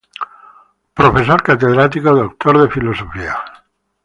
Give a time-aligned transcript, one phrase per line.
[0.97, 3.35] Profesor catedrático, doctor de filosofía.